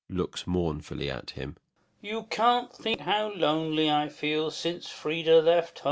[Looks 0.09 0.47
mournfully 0.47 1.11
at 1.11 1.29
him.] 1.37 1.57
You 2.01 2.23
can't 2.31 2.73
think 2.73 3.01
how 3.01 3.31
lonely 3.33 3.91
I 3.91 4.09
feel 4.09 4.49
since 4.49 4.89
Frida 4.89 5.43
left 5.43 5.77
home. 5.77 5.79